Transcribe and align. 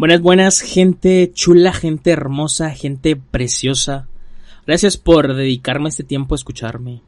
Buenas, 0.00 0.22
buenas, 0.22 0.60
gente 0.62 1.30
chula, 1.34 1.74
gente 1.74 2.10
hermosa, 2.10 2.70
gente 2.70 3.16
preciosa. 3.16 4.08
Gracias 4.66 4.96
por 4.96 5.34
dedicarme 5.34 5.90
este 5.90 6.04
tiempo 6.04 6.34
a 6.34 6.36
escucarme. 6.36 7.02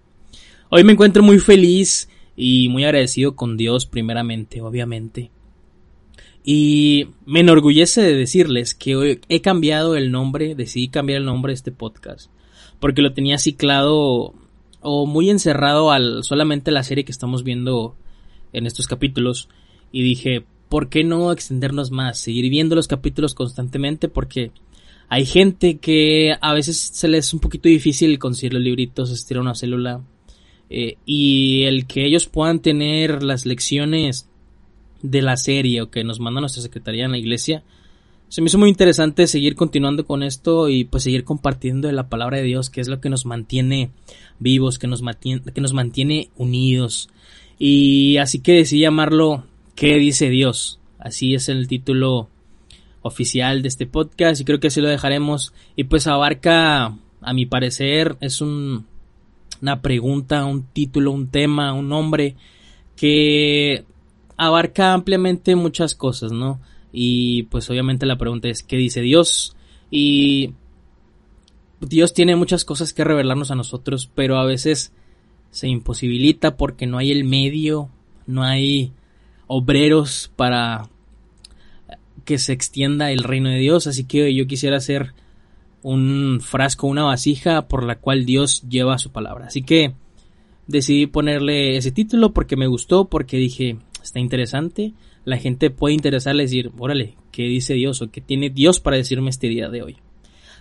Hoy 0.69 0.85
me 0.85 0.93
encuentro 0.93 1.23
muy 1.23 1.39
feliz 1.39 2.11
y 2.37 2.69
muy 2.69 2.85
agradecido 2.85 3.35
con 3.35 3.57
Dios 3.57 3.87
primeramente, 3.87 4.61
obviamente. 4.61 5.31
Y 6.45 7.07
me 7.25 7.41
enorgullece 7.41 8.03
de 8.03 8.15
decirles 8.15 8.75
que 8.75 8.95
hoy 8.95 9.21
he 9.31 9.41
cambiado 9.41 9.97
el 9.97 10.13
nombre, 10.13 10.55
decidí 10.55 10.89
cambiar 10.89 11.21
el 11.21 11.25
nombre 11.25 11.53
de 11.53 11.55
este 11.55 11.73
podcast, 11.73 12.31
porque 12.79 13.01
lo 13.01 13.15
tenía 13.15 13.39
ciclado 13.39 14.35
o 14.83 15.07
muy 15.07 15.31
encerrado 15.31 15.93
al 15.93 16.25
solamente 16.25 16.71
la 16.71 16.83
serie 16.83 17.07
que 17.07 17.13
estamos 17.13 17.43
viendo 17.43 17.97
en 18.53 18.67
estos 18.67 18.87
capítulos 18.87 19.49
y 19.93 20.03
dije, 20.03 20.45
¿por 20.73 20.89
qué 20.89 21.05
no 21.05 21.31
extendernos 21.33 21.91
más? 21.91 22.19
Seguir 22.19 22.49
viendo 22.49 22.75
los 22.75 22.89
capítulos 22.89 23.35
constantemente 23.35 24.09
porque 24.09 24.53
hay 25.11 25.27
gente 25.27 25.77
que 25.77 26.35
a 26.41 26.55
veces 26.55 26.79
se 26.79 27.09
les 27.09 27.27
es 27.27 27.35
un 27.35 27.41
poquito 27.41 27.69
difícil 27.69 28.19
conseguir 28.19 28.55
los 28.55 28.63
libritos, 28.63 29.11
asistir 29.11 29.37
a 29.37 29.43
una 29.43 29.55
célula. 29.55 30.01
Eh, 30.71 30.97
y 31.05 31.65
el 31.65 31.87
que 31.87 32.07
ellos 32.07 32.25
puedan 32.25 32.61
tener 32.61 33.23
las 33.23 33.45
lecciones 33.45 34.31
de 35.03 35.21
la 35.21 35.37
serie 35.37 35.83
o 35.83 35.91
que 35.91 36.05
nos 36.05 36.21
manda 36.21 36.41
nuestra 36.41 36.63
secretaría 36.63 37.05
en 37.05 37.11
la 37.11 37.19
iglesia, 37.19 37.63
se 38.31 38.41
me 38.41 38.47
hizo 38.47 38.57
muy 38.57 38.71
interesante 38.71 39.27
seguir 39.27 39.57
continuando 39.57 40.07
con 40.07 40.23
esto 40.23 40.71
y 40.71 40.85
pues 40.85 41.03
seguir 41.03 41.25
compartiendo 41.25 41.93
la 41.93 42.09
palabra 42.09 42.39
de 42.39 42.45
Dios, 42.45 42.71
que 42.71 42.81
es 42.81 42.89
lo 42.89 42.99
que 42.99 43.11
nos 43.11 43.27
mantiene 43.27 43.91
vivos, 44.39 44.79
que 44.79 44.87
nos 44.87 45.03
mantiene, 45.03 45.43
que 45.53 45.61
nos 45.61 45.75
mantiene 45.75 46.31
unidos. 46.39 47.11
Y 47.59 48.17
así 48.17 48.39
que 48.39 48.53
decidí 48.53 48.81
llamarlo 48.81 49.45
¿Qué 49.75 49.99
dice 49.99 50.29
Dios? 50.29 50.81
Así 50.99 51.35
es 51.35 51.49
el 51.49 51.67
título 51.67 52.29
oficial 53.03 53.63
de 53.63 53.69
este 53.69 53.87
podcast 53.87 54.41
y 54.41 54.45
creo 54.45 54.61
que 54.61 54.69
así 54.69 54.81
lo 54.81 54.89
dejaremos. 54.89 55.53
Y 55.77 55.85
pues 55.85 56.07
abarca, 56.07 56.97
a 57.21 57.33
mi 57.35 57.47
parecer, 57.47 58.17
es 58.21 58.41
un, 58.41 58.87
una 59.61 59.83
pregunta, 59.83 60.45
un 60.45 60.65
título, 60.65 61.11
un 61.11 61.29
tema, 61.29 61.73
un 61.73 61.89
nombre 61.89 62.37
que 62.97 63.85
abarca 64.37 64.93
ampliamente 64.93 65.57
muchas 65.57 65.95
cosas, 65.95 66.33
¿no? 66.33 66.61
Y 66.93 67.45
pues 67.45 67.69
obviamente 67.71 68.07
la 68.07 68.19
pregunta 68.19 68.49
es, 68.49 68.63
¿qué 68.63 68.77
dice 68.77 69.01
Dios? 69.01 69.57
Y 69.91 70.53
Dios 71.81 72.13
tiene 72.13 72.37
muchas 72.37 72.65
cosas 72.65 72.93
que 72.93 73.05
revelarnos 73.05 73.51
a 73.51 73.57
nosotros, 73.57 74.11
pero 74.15 74.39
a 74.39 74.45
veces 74.45 74.93
se 75.51 75.69
imposibilita 75.69 76.57
porque 76.57 76.87
no 76.87 76.99
hay 76.99 77.11
el 77.11 77.25
medio, 77.25 77.89
no 78.27 78.43
hay 78.43 78.93
obreros 79.47 80.31
para 80.37 80.89
que 82.25 82.39
se 82.39 82.53
extienda 82.53 83.11
el 83.11 83.25
reino 83.25 83.49
de 83.49 83.59
Dios. 83.59 83.87
Así 83.87 84.05
que 84.05 84.35
yo 84.35 84.47
quisiera 84.47 84.77
hacer 84.77 85.15
un 85.83 86.41
frasco, 86.41 86.87
una 86.87 87.03
vasija 87.03 87.69
por 87.69 87.85
la 87.85 87.97
cual 87.97 88.25
Dios 88.25 88.63
lleva 88.69 88.99
su 88.99 89.11
palabra. 89.11 89.47
Así 89.47 89.63
que 89.63 89.95
decidí 90.67 91.07
ponerle 91.07 91.77
ese 91.77 91.91
título 91.91 92.33
porque 92.33 92.57
me 92.57 92.67
gustó, 92.67 93.07
porque 93.07 93.37
dije, 93.37 93.77
está 94.03 94.21
interesante. 94.21 94.93
La 95.25 95.39
gente 95.39 95.71
puede 95.71 95.95
interesarle 95.95 96.45
decir, 96.45 96.71
órale, 96.79 97.17
¿qué 97.31 97.43
dice 97.45 97.75
Dios 97.75 98.03
o 98.03 98.11
qué 98.11 98.21
tiene 98.21 98.51
Dios 98.51 98.81
para 98.81 98.97
decirme 98.97 99.31
este 99.31 99.49
día 99.49 99.69
de 99.69 99.83
hoy? 99.83 99.97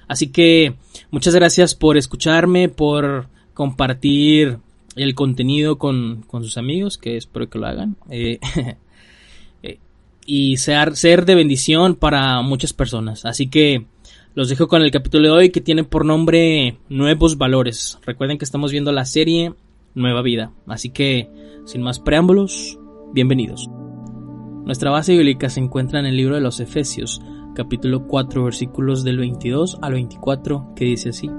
Así 0.07 0.27
que 0.27 0.75
muchas 1.09 1.33
gracias 1.33 1.73
por 1.73 1.97
escucharme, 1.97 2.69
por 2.69 3.29
compartir 3.53 4.57
el 4.95 5.15
contenido 5.15 5.77
con, 5.77 6.25
sus 6.31 6.57
amigos, 6.57 6.97
que 6.97 7.17
espero 7.17 7.49
que 7.49 7.59
lo 7.59 7.67
hagan. 7.67 7.95
Eh, 8.09 8.39
eh, 9.63 9.79
y 10.25 10.57
ser, 10.57 10.95
ser 10.95 11.25
de 11.25 11.35
bendición 11.35 11.95
para 11.95 12.41
muchas 12.41 12.73
personas. 12.73 13.25
Así 13.25 13.47
que 13.47 13.85
los 14.33 14.49
dejo 14.49 14.67
con 14.67 14.81
el 14.81 14.91
capítulo 14.91 15.27
de 15.27 15.33
hoy 15.33 15.49
que 15.49 15.61
tiene 15.61 15.83
por 15.83 16.05
nombre 16.05 16.77
Nuevos 16.89 17.37
Valores. 17.37 17.99
Recuerden 18.05 18.37
que 18.37 18.45
estamos 18.45 18.71
viendo 18.71 18.91
la 18.91 19.05
serie 19.05 19.53
Nueva 19.93 20.21
Vida. 20.21 20.51
Así 20.67 20.89
que, 20.89 21.29
sin 21.65 21.81
más 21.81 21.99
preámbulos, 21.99 22.79
bienvenidos. 23.13 23.69
Nuestra 24.63 24.91
base 24.91 25.13
bíblica 25.13 25.49
se 25.49 25.59
encuentra 25.59 25.99
en 25.99 26.05
el 26.05 26.15
libro 26.15 26.35
de 26.35 26.41
los 26.41 26.59
Efesios, 26.59 27.21
capítulo 27.55 28.07
4, 28.07 28.43
versículos 28.43 29.03
del 29.03 29.17
22 29.17 29.79
al 29.81 29.93
24, 29.93 30.73
que 30.75 30.85
dice 30.85 31.09
así. 31.09 31.29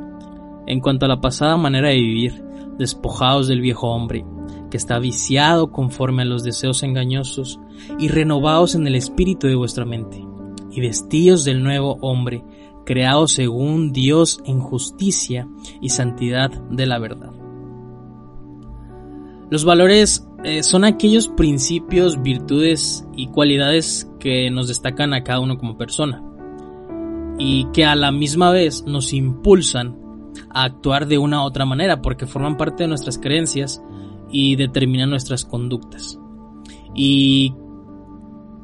En 0.66 0.80
cuanto 0.80 1.06
a 1.06 1.08
la 1.08 1.20
pasada 1.20 1.56
manera 1.56 1.88
de 1.88 1.94
vivir, 1.94 2.44
despojados 2.78 3.48
del 3.48 3.60
viejo 3.60 3.88
hombre, 3.88 4.24
que 4.70 4.76
está 4.76 4.98
viciado 4.98 5.70
conforme 5.70 6.22
a 6.22 6.26
los 6.26 6.42
deseos 6.42 6.82
engañosos, 6.82 7.60
y 7.98 8.08
renovados 8.08 8.74
en 8.74 8.86
el 8.86 8.94
espíritu 8.94 9.46
de 9.46 9.54
vuestra 9.54 9.84
mente, 9.84 10.24
y 10.70 10.80
vestidos 10.80 11.44
del 11.44 11.62
nuevo 11.62 11.98
hombre, 12.00 12.44
creado 12.84 13.28
según 13.28 13.92
Dios 13.92 14.40
en 14.44 14.60
justicia 14.60 15.48
y 15.80 15.90
santidad 15.90 16.50
de 16.50 16.86
la 16.86 16.98
verdad. 16.98 17.32
Los 19.50 19.64
valores 19.64 20.26
eh, 20.44 20.62
son 20.62 20.84
aquellos 20.84 21.28
principios, 21.28 22.22
virtudes 22.22 23.06
y 23.14 23.26
cualidades 23.28 24.10
que 24.18 24.50
nos 24.50 24.68
destacan 24.68 25.12
a 25.12 25.22
cada 25.22 25.40
uno 25.40 25.58
como 25.58 25.76
persona 25.76 26.22
y 27.38 27.66
que 27.72 27.84
a 27.84 27.94
la 27.94 28.12
misma 28.12 28.50
vez 28.50 28.84
nos 28.86 29.12
impulsan 29.12 30.01
a 30.54 30.64
actuar 30.64 31.06
de 31.06 31.18
una 31.18 31.42
u 31.42 31.46
otra 31.46 31.64
manera 31.64 32.02
porque 32.02 32.26
forman 32.26 32.56
parte 32.56 32.84
de 32.84 32.88
nuestras 32.88 33.18
creencias 33.18 33.82
y 34.30 34.56
determinan 34.56 35.10
nuestras 35.10 35.44
conductas. 35.44 36.18
Y 36.94 37.54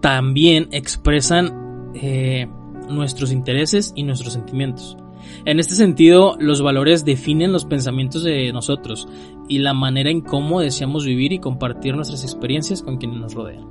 también 0.01 0.69
expresan 0.73 1.93
eh, 1.95 2.49
nuestros 2.89 3.33
intereses 3.33 3.93
y 3.95 4.03
nuestros 4.03 4.33
sentimientos. 4.33 4.97
En 5.45 5.59
este 5.59 5.75
sentido, 5.75 6.37
los 6.39 6.63
valores 6.63 7.05
definen 7.05 7.53
los 7.53 7.65
pensamientos 7.65 8.23
de 8.23 8.53
nosotros 8.53 9.09
y 9.49 9.59
la 9.59 9.75
manera 9.75 10.11
en 10.11 10.21
cómo 10.21 10.61
deseamos 10.61 11.05
vivir 11.05 11.33
y 11.33 11.39
compartir 11.39 11.95
nuestras 11.95 12.23
experiencias 12.23 12.83
con 12.83 12.99
quienes 12.99 13.19
nos 13.19 13.35
rodean. 13.35 13.67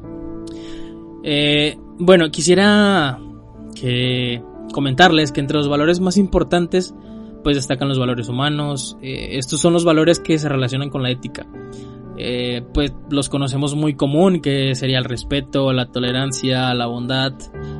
Eh, 1.23 1.77
bueno, 1.99 2.29
quisiera 2.29 3.19
que 3.75 4.41
comentarles 4.71 5.31
que 5.31 5.39
entre 5.39 5.57
los 5.57 5.69
valores 5.69 5.99
más 5.99 6.17
importantes 6.17 6.93
pues 7.47 7.55
destacan 7.55 7.87
los 7.87 7.97
valores 7.97 8.27
humanos. 8.27 8.97
Eh, 9.01 9.37
estos 9.37 9.61
son 9.61 9.71
los 9.71 9.85
valores 9.85 10.19
que 10.19 10.37
se 10.37 10.49
relacionan 10.49 10.89
con 10.89 11.01
la 11.01 11.11
ética. 11.11 11.47
Eh, 12.17 12.61
pues 12.73 12.91
los 13.09 13.29
conocemos 13.29 13.73
muy 13.73 13.95
común, 13.95 14.41
que 14.41 14.75
sería 14.75 14.97
el 14.97 15.05
respeto, 15.05 15.71
la 15.71 15.85
tolerancia, 15.85 16.73
la 16.73 16.87
bondad, 16.87 17.31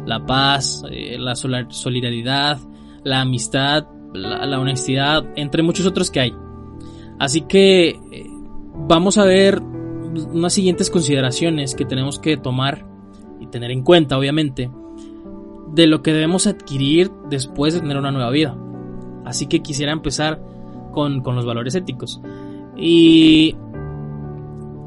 la 0.06 0.26
paz, 0.26 0.84
eh, 0.90 1.18
la 1.20 1.36
solidaridad, 1.36 2.60
la 3.04 3.20
amistad, 3.20 3.88
la, 4.14 4.58
honestidad, 4.58 5.26
entre 5.36 5.64
muchos 5.64 5.86
otros 5.86 6.12
que 6.12 6.22
hay. 6.22 6.34
Así 7.20 7.42
que 7.42 8.00
vamos 8.88 9.18
a 9.18 9.26
ver 9.26 9.60
unas 9.60 10.54
siguientes 10.54 10.90
consideraciones 10.90 11.76
que 11.76 11.84
tenemos 11.84 12.20
que 12.20 12.38
tomar 12.38 12.88
y 13.42 13.48
tener 13.48 13.72
en 13.72 13.84
cuenta, 13.84 14.18
obviamente, 14.18 14.72
de 15.74 15.88
lo 15.88 16.02
que 16.02 16.14
debemos 16.14 16.48
adquirir 16.48 17.12
después 17.30 17.74
de 17.74 17.82
tener 17.82 17.98
una 17.98 18.14
nueva 18.14 18.30
vida. 18.30 18.58
Así 19.28 19.48
que 19.48 19.62
quisiera 19.62 19.92
empezar 19.92 20.42
con, 20.94 21.22
los 21.24 21.46
valores 21.46 21.76
éticos. 21.76 22.22
Y 22.78 23.56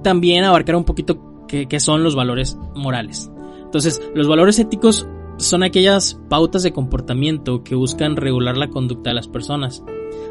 también 0.02 0.44
abarcar 0.44 0.76
un 0.76 0.84
poquito 0.84 1.44
qué, 1.46 1.80
son 1.80 2.02
los 2.02 2.16
valores 2.16 2.58
morales. 2.74 3.30
Entonces, 3.62 4.00
los 4.14 4.26
valores 4.26 4.58
éticos 4.58 5.06
son 5.36 5.62
aquellas 5.62 6.18
pautas 6.28 6.62
de 6.62 6.72
comportamiento 6.72 7.62
que 7.62 7.74
buscan 7.74 8.16
regular 8.16 8.56
la 8.56 8.68
conducta 8.68 9.10
de 9.10 9.14
las 9.14 9.28
personas. 9.28 9.84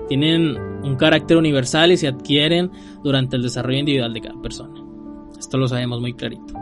Tienen 0.08 0.58
un 0.84 0.96
carácter 0.96 1.38
universal 1.38 1.92
y 1.92 1.98
se 1.98 2.08
adquieren 2.08 2.72
durante 3.03 3.36
el 3.36 3.44
desarrollo 3.44 3.78
individual 3.78 4.14
de 4.14 4.22
cada 4.22 4.42
persona. 4.42 4.74
Esto 5.38 5.58
lo 5.58 5.68
sabemos 5.68 6.02
muy 6.02 6.14
clarito. 6.14 6.53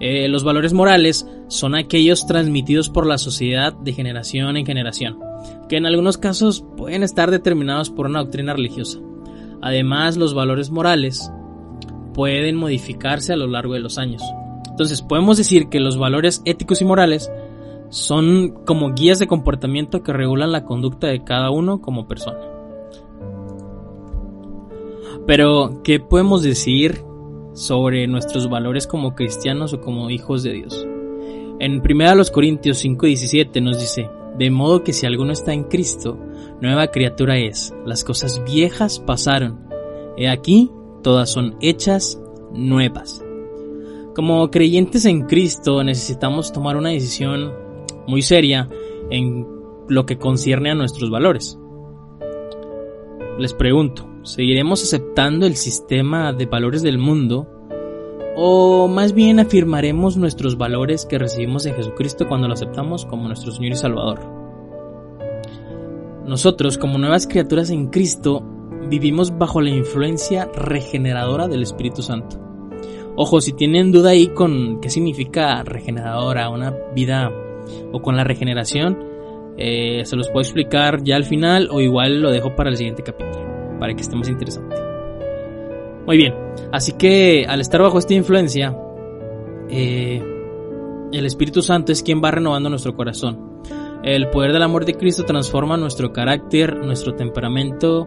Eh, 0.00 0.28
los 0.28 0.42
valores 0.42 0.72
morales 0.72 1.26
son 1.46 1.76
aquellos 1.76 2.26
transmitidos 2.26 2.90
por 2.90 3.06
la 3.06 3.16
sociedad 3.16 3.72
de 3.72 3.92
generación 3.92 4.56
en 4.56 4.66
generación 4.66 5.18
que 5.68 5.76
en 5.76 5.86
algunos 5.86 6.18
casos 6.18 6.64
pueden 6.76 7.02
estar 7.02 7.30
determinados 7.30 7.90
por 7.90 8.06
una 8.06 8.20
doctrina 8.20 8.52
religiosa. 8.52 8.98
Además, 9.62 10.16
los 10.16 10.34
valores 10.34 10.70
morales 10.70 11.30
pueden 12.12 12.56
modificarse 12.56 13.32
a 13.32 13.36
lo 13.36 13.46
largo 13.46 13.74
de 13.74 13.80
los 13.80 13.98
años. 13.98 14.22
Entonces, 14.68 15.02
podemos 15.02 15.36
decir 15.36 15.68
que 15.68 15.80
los 15.80 15.96
valores 15.96 16.42
éticos 16.44 16.80
y 16.80 16.84
morales 16.84 17.30
son 17.88 18.64
como 18.64 18.92
guías 18.92 19.18
de 19.18 19.26
comportamiento 19.26 20.02
que 20.02 20.12
regulan 20.12 20.52
la 20.52 20.64
conducta 20.64 21.06
de 21.06 21.22
cada 21.22 21.50
uno 21.50 21.80
como 21.80 22.08
persona. 22.08 22.40
Pero, 25.26 25.80
¿qué 25.82 26.00
podemos 26.00 26.42
decir 26.42 27.02
sobre 27.54 28.06
nuestros 28.06 28.50
valores 28.50 28.86
como 28.86 29.14
cristianos 29.14 29.72
o 29.72 29.80
como 29.80 30.10
hijos 30.10 30.42
de 30.42 30.52
Dios? 30.52 30.86
En 31.60 31.80
1 31.80 32.32
Corintios 32.32 32.84
5:17 32.84 33.62
nos 33.62 33.78
dice, 33.78 34.10
de 34.38 34.50
modo 34.50 34.82
que 34.82 34.92
si 34.92 35.06
alguno 35.06 35.32
está 35.32 35.52
en 35.52 35.64
Cristo, 35.64 36.18
nueva 36.60 36.88
criatura 36.88 37.38
es. 37.38 37.74
Las 37.84 38.04
cosas 38.04 38.42
viejas 38.44 38.98
pasaron. 38.98 39.68
He 40.16 40.28
aquí, 40.28 40.70
todas 41.02 41.30
son 41.30 41.56
hechas 41.60 42.20
nuevas. 42.52 43.24
Como 44.14 44.50
creyentes 44.50 45.04
en 45.06 45.22
Cristo 45.22 45.82
necesitamos 45.82 46.52
tomar 46.52 46.76
una 46.76 46.90
decisión 46.90 47.52
muy 48.06 48.22
seria 48.22 48.68
en 49.10 49.46
lo 49.88 50.06
que 50.06 50.18
concierne 50.18 50.70
a 50.70 50.74
nuestros 50.74 51.10
valores. 51.10 51.58
Les 53.38 53.52
pregunto, 53.52 54.08
¿seguiremos 54.22 54.82
aceptando 54.82 55.46
el 55.46 55.56
sistema 55.56 56.32
de 56.32 56.46
valores 56.46 56.82
del 56.82 56.98
mundo 56.98 57.48
o 58.36 58.88
más 58.88 59.12
bien 59.12 59.38
afirmaremos 59.38 60.16
nuestros 60.16 60.58
valores 60.58 61.06
que 61.06 61.18
recibimos 61.18 61.64
de 61.64 61.72
Jesucristo 61.72 62.26
cuando 62.28 62.48
lo 62.48 62.54
aceptamos 62.54 63.06
como 63.06 63.26
nuestro 63.26 63.52
Señor 63.52 63.72
y 63.72 63.76
Salvador? 63.76 64.20
Nosotros, 66.26 66.78
como 66.78 66.98
nuevas 66.98 67.26
criaturas 67.26 67.70
en 67.70 67.88
Cristo, 67.88 68.42
vivimos 68.88 69.36
bajo 69.36 69.60
la 69.60 69.70
influencia 69.70 70.48
regeneradora 70.54 71.48
del 71.48 71.62
Espíritu 71.62 72.02
Santo. 72.02 72.40
Ojo, 73.16 73.40
si 73.40 73.52
tienen 73.52 73.92
duda 73.92 74.10
ahí 74.10 74.28
con 74.28 74.80
qué 74.80 74.90
significa 74.90 75.62
regeneradora, 75.62 76.48
una 76.48 76.74
vida 76.94 77.30
o 77.92 78.02
con 78.02 78.16
la 78.16 78.24
regeneración, 78.24 78.98
eh, 79.56 80.02
se 80.04 80.16
los 80.16 80.28
puedo 80.28 80.40
explicar 80.40 81.04
ya 81.04 81.16
al 81.16 81.24
final 81.24 81.68
o 81.70 81.80
igual 81.80 82.20
lo 82.20 82.32
dejo 82.32 82.56
para 82.56 82.70
el 82.70 82.76
siguiente 82.76 83.04
capítulo, 83.04 83.78
para 83.78 83.94
que 83.94 84.02
esté 84.02 84.16
más 84.16 84.28
interesante. 84.28 84.93
Muy 86.06 86.16
bien, 86.16 86.34
así 86.72 86.92
que 86.92 87.46
al 87.48 87.60
estar 87.60 87.80
bajo 87.80 87.98
esta 87.98 88.14
influencia, 88.14 88.76
eh, 89.70 90.22
el 91.12 91.26
Espíritu 91.26 91.62
Santo 91.62 91.92
es 91.92 92.02
quien 92.02 92.22
va 92.22 92.30
renovando 92.30 92.68
nuestro 92.68 92.94
corazón. 92.94 93.62
El 94.02 94.28
poder 94.28 94.52
del 94.52 94.62
amor 94.62 94.84
de 94.84 94.94
Cristo 94.94 95.24
transforma 95.24 95.76
nuestro 95.76 96.12
carácter, 96.12 96.76
nuestro 96.76 97.14
temperamento, 97.14 98.06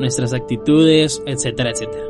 nuestras 0.00 0.32
actitudes, 0.32 1.22
etcétera, 1.26 1.70
etcétera. 1.70 2.04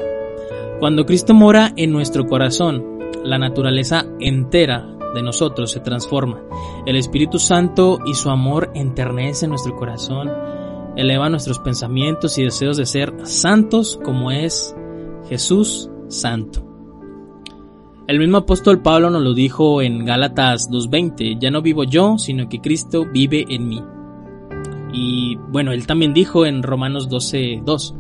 Cuando 0.79 1.05
Cristo 1.05 1.35
mora 1.35 1.73
en 1.77 1.91
nuestro 1.91 2.27
corazón, 2.27 3.01
la 3.25 3.39
naturaleza 3.39 4.07
entera 4.21 4.87
de 5.15 5.23
nosotros 5.23 5.71
se 5.71 5.81
transforma. 5.81 6.43
El 6.87 6.97
Espíritu 6.97 7.39
Santo 7.39 7.99
y 8.05 8.15
su 8.15 8.31
amor 8.31 8.71
enternece 8.75 9.49
nuestro 9.49 9.75
corazón, 9.75 10.31
eleva 10.97 11.29
nuestros 11.29 11.59
pensamientos 11.59 12.39
y 12.39 12.45
deseos 12.45 12.77
de 12.77 12.87
ser 12.87 13.15
santos 13.25 13.99
como 14.05 14.31
es 14.31 14.77
Jesús 15.29 15.91
santo. 16.09 16.65
El 18.07 18.19
mismo 18.19 18.37
apóstol 18.39 18.83
Pablo 18.83 19.09
nos 19.09 19.23
lo 19.23 19.33
dijo 19.33 19.81
en 19.81 20.05
Gálatas 20.05 20.69
2.20, 20.71 21.39
ya 21.41 21.51
no 21.51 21.63
vivo 21.63 21.85
yo, 21.85 22.19
sino 22.19 22.49
que 22.49 22.61
Cristo 22.61 23.07
vive 23.11 23.47
en 23.49 23.69
mí. 23.69 23.83
Y 24.93 25.37
bueno, 25.37 25.73
él 25.73 25.87
también 25.87 26.13
dijo 26.13 26.45
en 26.45 26.63
Romanos 26.63 27.09
12.2, 27.09 27.95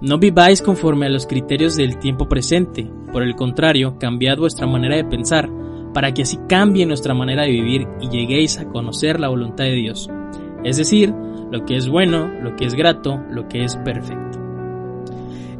no 0.00 0.18
viváis 0.18 0.62
conforme 0.62 1.06
a 1.06 1.10
los 1.10 1.26
criterios 1.26 1.76
del 1.76 1.98
tiempo 1.98 2.26
presente, 2.28 2.90
por 3.12 3.22
el 3.22 3.36
contrario, 3.36 3.98
cambiad 3.98 4.38
vuestra 4.38 4.66
manera 4.66 4.96
de 4.96 5.04
pensar, 5.04 5.48
para 5.92 6.12
que 6.12 6.22
así 6.22 6.38
cambie 6.48 6.86
nuestra 6.86 7.14
manera 7.14 7.42
de 7.42 7.52
vivir 7.52 7.86
y 8.00 8.08
lleguéis 8.08 8.58
a 8.58 8.66
conocer 8.66 9.20
la 9.20 9.28
voluntad 9.28 9.64
de 9.64 9.74
Dios, 9.74 10.10
es 10.64 10.78
decir, 10.78 11.14
lo 11.50 11.64
que 11.66 11.76
es 11.76 11.88
bueno, 11.88 12.30
lo 12.42 12.56
que 12.56 12.64
es 12.64 12.74
grato, 12.74 13.20
lo 13.30 13.46
que 13.46 13.62
es 13.62 13.76
perfecto. 13.76 14.31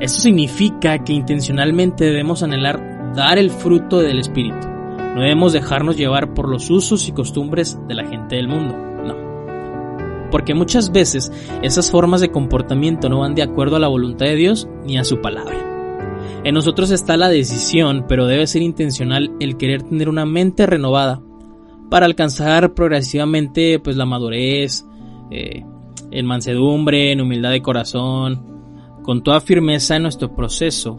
Esto 0.03 0.19
significa 0.19 0.99
que 1.05 1.13
intencionalmente 1.13 2.05
debemos 2.05 2.43
anhelar 2.43 3.13
dar 3.15 3.39
el 3.39 3.53
fruto 3.53 4.01
del 4.01 4.19
Espíritu. 4.19 4.67
No 5.15 5.21
debemos 5.21 5.53
dejarnos 5.53 5.97
llevar 5.97 6.35
por 6.35 6.49
los 6.49 6.71
usos 6.71 7.07
y 7.07 7.13
costumbres 7.13 7.79
de 7.87 7.95
la 7.95 8.05
gente 8.09 8.35
del 8.35 8.49
mundo, 8.49 8.75
no. 8.77 10.29
Porque 10.33 10.55
muchas 10.55 10.91
veces 10.91 11.31
esas 11.63 11.93
formas 11.93 12.21
de 12.21 12.33
comportamiento 12.33 13.09
no 13.09 13.21
van 13.21 13.37
de 13.37 13.43
acuerdo 13.43 13.77
a 13.77 13.79
la 13.79 13.87
voluntad 13.87 14.27
de 14.27 14.35
Dios 14.35 14.67
ni 14.85 14.99
a 14.99 15.05
su 15.05 15.21
palabra. 15.21 15.55
En 16.43 16.55
nosotros 16.55 16.91
está 16.91 17.17
la 17.17 17.29
decisión, 17.29 18.05
pero 18.09 18.27
debe 18.27 18.49
ser 18.49 18.63
intencional 18.63 19.31
el 19.39 19.57
querer 19.57 19.85
tener 19.85 20.09
una 20.09 20.27
mente 20.27 20.67
renovada 20.67 21.23
para 21.91 22.07
alcanzar 22.07 22.75
progresivamente 22.75 23.79
pues 23.79 23.95
la 23.95 24.05
madurez, 24.05 24.85
eh, 25.31 25.63
en 26.11 26.27
mansedumbre, 26.27 27.13
en 27.13 27.21
humildad 27.21 27.53
de 27.53 27.63
corazón, 27.63 28.52
con 29.03 29.23
toda 29.23 29.41
firmeza 29.41 29.97
en 29.97 30.03
nuestro 30.03 30.35
proceso 30.35 30.99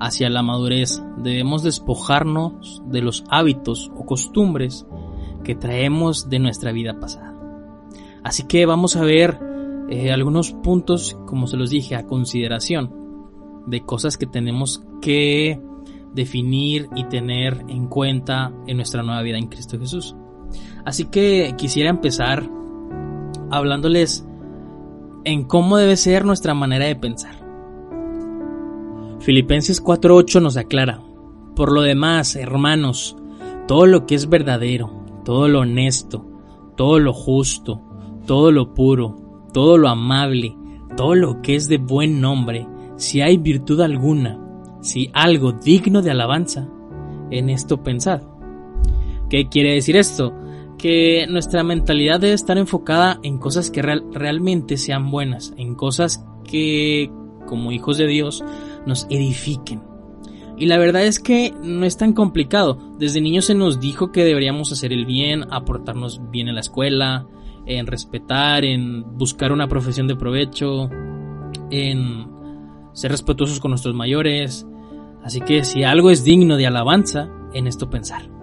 hacia 0.00 0.30
la 0.30 0.42
madurez. 0.42 1.02
Debemos 1.18 1.62
despojarnos 1.62 2.82
de 2.86 3.00
los 3.00 3.24
hábitos 3.28 3.90
o 3.96 4.04
costumbres 4.04 4.86
que 5.42 5.54
traemos 5.54 6.28
de 6.28 6.38
nuestra 6.38 6.72
vida 6.72 6.98
pasada. 6.98 7.34
Así 8.22 8.44
que 8.44 8.66
vamos 8.66 8.96
a 8.96 9.02
ver 9.02 9.38
eh, 9.90 10.10
algunos 10.12 10.52
puntos, 10.52 11.18
como 11.26 11.46
se 11.46 11.56
los 11.56 11.70
dije, 11.70 11.94
a 11.94 12.06
consideración 12.06 13.04
de 13.66 13.80
cosas 13.80 14.16
que 14.16 14.26
tenemos 14.26 14.82
que 15.00 15.60
definir 16.14 16.88
y 16.94 17.04
tener 17.04 17.64
en 17.68 17.86
cuenta 17.88 18.52
en 18.66 18.76
nuestra 18.76 19.02
nueva 19.02 19.22
vida 19.22 19.38
en 19.38 19.48
Cristo 19.48 19.78
Jesús. 19.78 20.16
Así 20.84 21.06
que 21.06 21.54
quisiera 21.56 21.90
empezar 21.90 22.48
hablándoles 23.50 24.26
en 25.24 25.44
cómo 25.44 25.76
debe 25.78 25.96
ser 25.96 26.24
nuestra 26.24 26.54
manera 26.54 26.86
de 26.86 26.96
pensar. 26.96 27.36
Filipenses 29.20 29.82
4:8 29.82 30.40
nos 30.40 30.56
aclara, 30.56 31.00
por 31.56 31.72
lo 31.72 31.82
demás, 31.82 32.36
hermanos, 32.36 33.16
todo 33.66 33.86
lo 33.86 34.06
que 34.06 34.14
es 34.14 34.28
verdadero, 34.28 34.90
todo 35.24 35.48
lo 35.48 35.60
honesto, 35.60 36.26
todo 36.76 36.98
lo 36.98 37.12
justo, 37.12 37.80
todo 38.26 38.52
lo 38.52 38.74
puro, 38.74 39.16
todo 39.52 39.78
lo 39.78 39.88
amable, 39.88 40.56
todo 40.96 41.14
lo 41.14 41.40
que 41.40 41.56
es 41.56 41.68
de 41.68 41.78
buen 41.78 42.20
nombre, 42.20 42.66
si 42.96 43.22
hay 43.22 43.38
virtud 43.38 43.80
alguna, 43.80 44.38
si 44.80 45.10
algo 45.14 45.52
digno 45.52 46.02
de 46.02 46.10
alabanza, 46.10 46.68
en 47.30 47.48
esto 47.48 47.82
pensad. 47.82 48.22
¿Qué 49.30 49.48
quiere 49.48 49.72
decir 49.72 49.96
esto? 49.96 50.34
Que 50.78 51.26
nuestra 51.28 51.62
mentalidad 51.62 52.20
debe 52.20 52.34
estar 52.34 52.58
enfocada 52.58 53.18
en 53.22 53.38
cosas 53.38 53.70
que 53.70 53.82
realmente 53.82 54.76
sean 54.76 55.10
buenas, 55.10 55.54
en 55.56 55.74
cosas 55.74 56.24
que, 56.44 57.10
como 57.46 57.72
hijos 57.72 57.98
de 57.98 58.06
Dios, 58.06 58.44
nos 58.86 59.06
edifiquen. 59.08 59.82
Y 60.56 60.66
la 60.66 60.78
verdad 60.78 61.04
es 61.04 61.18
que 61.18 61.52
no 61.62 61.84
es 61.84 61.96
tan 61.96 62.12
complicado. 62.12 62.78
Desde 62.98 63.20
niños 63.20 63.46
se 63.46 63.54
nos 63.54 63.80
dijo 63.80 64.12
que 64.12 64.24
deberíamos 64.24 64.70
hacer 64.72 64.92
el 64.92 65.04
bien, 65.04 65.44
aportarnos 65.50 66.20
bien 66.30 66.48
en 66.48 66.54
la 66.54 66.60
escuela, 66.60 67.26
en 67.66 67.86
respetar, 67.86 68.64
en 68.64 69.16
buscar 69.18 69.52
una 69.52 69.68
profesión 69.68 70.06
de 70.06 70.16
provecho, 70.16 70.90
en 71.70 72.28
ser 72.92 73.10
respetuosos 73.10 73.58
con 73.58 73.70
nuestros 73.70 73.94
mayores. 73.94 74.66
Así 75.24 75.40
que 75.40 75.64
si 75.64 75.82
algo 75.82 76.10
es 76.10 76.22
digno 76.22 76.56
de 76.56 76.66
alabanza, 76.66 77.30
en 77.52 77.66
esto 77.66 77.90
pensar. 77.90 78.33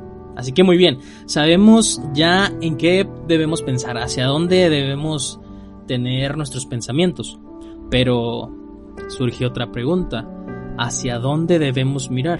Así 0.42 0.54
que 0.54 0.64
muy 0.64 0.76
bien, 0.76 0.98
sabemos 1.28 2.02
ya 2.16 2.52
en 2.62 2.76
qué 2.76 3.08
debemos 3.28 3.62
pensar, 3.62 4.00
hacia 4.00 4.25
dónde 4.25 4.72
debemos 4.72 5.39
tener 5.86 6.36
nuestros 6.36 6.65
pensamientos. 6.65 7.39
Pero 7.92 8.50
surge 9.10 9.46
otra 9.46 9.72
pregunta, 9.72 10.27
¿hacia 10.80 11.20
dónde 11.20 11.60
debemos 11.60 12.10
mirar? 12.10 12.39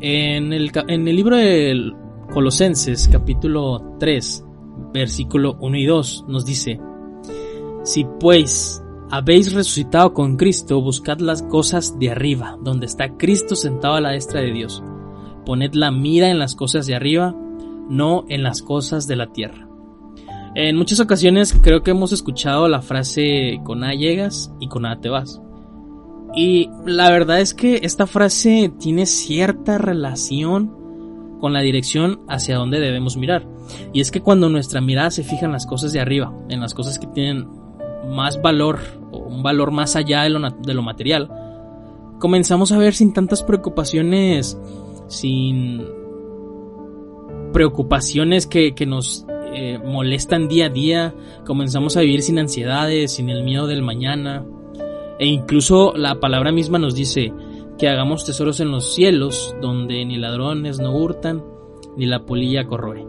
En 0.00 0.52
el, 0.52 0.70
en 0.86 1.08
el 1.08 1.16
libro 1.16 1.36
de 1.36 1.92
Colosenses 2.32 3.08
capítulo 3.08 3.96
3, 3.98 4.44
versículo 4.94 5.56
1 5.58 5.76
y 5.76 5.86
2 5.86 6.26
nos 6.28 6.44
dice, 6.44 6.78
Si 7.82 8.06
pues 8.20 8.80
habéis 9.10 9.52
resucitado 9.52 10.14
con 10.14 10.36
Cristo, 10.36 10.80
buscad 10.80 11.18
las 11.18 11.42
cosas 11.42 11.98
de 11.98 12.12
arriba, 12.12 12.56
donde 12.62 12.86
está 12.86 13.16
Cristo 13.16 13.56
sentado 13.56 13.94
a 13.94 14.00
la 14.00 14.10
destra 14.10 14.40
de 14.40 14.52
Dios. 14.52 14.84
Poned 15.44 15.74
la 15.74 15.90
mira 15.90 16.30
en 16.30 16.38
las 16.38 16.54
cosas 16.54 16.86
de 16.86 16.94
arriba, 16.94 17.34
no 17.88 18.24
en 18.28 18.42
las 18.42 18.62
cosas 18.62 19.06
de 19.06 19.16
la 19.16 19.32
tierra. 19.32 19.68
En 20.54 20.76
muchas 20.76 21.00
ocasiones 21.00 21.58
creo 21.62 21.82
que 21.82 21.92
hemos 21.92 22.12
escuchado 22.12 22.68
la 22.68 22.82
frase 22.82 23.60
con 23.64 23.84
A 23.84 23.94
llegas 23.94 24.52
y 24.60 24.68
con 24.68 24.84
A 24.84 25.00
te 25.00 25.08
vas. 25.08 25.40
Y 26.34 26.70
la 26.86 27.10
verdad 27.10 27.40
es 27.40 27.54
que 27.54 27.80
esta 27.82 28.06
frase 28.06 28.72
tiene 28.78 29.06
cierta 29.06 29.78
relación 29.78 30.82
con 31.40 31.52
la 31.52 31.60
dirección 31.60 32.20
hacia 32.28 32.56
donde 32.56 32.80
debemos 32.80 33.16
mirar. 33.16 33.46
Y 33.92 34.00
es 34.00 34.10
que 34.10 34.20
cuando 34.20 34.48
nuestra 34.48 34.80
mirada 34.80 35.10
se 35.10 35.24
fija 35.24 35.46
en 35.46 35.52
las 35.52 35.66
cosas 35.66 35.92
de 35.92 36.00
arriba, 36.00 36.32
en 36.48 36.60
las 36.60 36.74
cosas 36.74 36.98
que 36.98 37.06
tienen 37.06 37.48
más 38.08 38.40
valor 38.40 38.78
o 39.10 39.18
un 39.18 39.42
valor 39.42 39.70
más 39.70 39.96
allá 39.96 40.22
de 40.22 40.30
lo, 40.30 40.50
de 40.50 40.74
lo 40.74 40.82
material, 40.82 41.30
comenzamos 42.18 42.72
a 42.72 42.78
ver 42.78 42.94
sin 42.94 43.12
tantas 43.12 43.42
preocupaciones, 43.42 44.58
sin 45.12 45.84
preocupaciones 47.52 48.46
que, 48.46 48.74
nos 48.86 49.26
eh, 49.54 49.78
molestan 49.84 50.48
día 50.48 50.66
a 50.66 50.70
día, 50.70 51.14
comenzamos 51.44 51.96
a 51.96 52.00
vivir 52.00 52.22
sin 52.22 52.38
ansiedades, 52.38 53.12
sin 53.12 53.28
el 53.28 53.44
miedo 53.44 53.66
del 53.66 53.82
mañana, 53.82 54.44
e 55.18 55.26
incluso 55.26 55.92
la 55.94 56.18
palabra 56.18 56.50
misma 56.50 56.78
nos 56.78 56.94
dice 56.94 57.32
que 57.78 57.88
hagamos 57.88 58.24
tesoros 58.24 58.60
en 58.60 58.70
los 58.70 58.94
cielos, 58.94 59.54
donde 59.60 60.04
ni 60.04 60.16
ladrones 60.16 60.78
no 60.78 60.96
hurtan, 60.96 61.44
ni 61.96 62.06
la 62.06 62.24
polilla 62.24 62.66
corroe. 62.66 63.06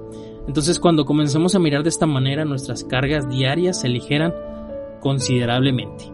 Entonces 0.47 0.79
cuando 0.79 1.05
comenzamos 1.05 1.55
a 1.55 1.59
mirar 1.59 1.83
de 1.83 1.89
esta 1.89 2.05
manera, 2.05 2.43
nuestras 2.43 2.83
cargas 2.83 3.29
diarias 3.29 3.81
se 3.81 3.87
aligeran 3.87 4.33
considerablemente. 4.99 6.11